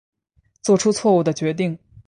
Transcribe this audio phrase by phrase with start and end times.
[0.63, 1.77] 做出错误的决定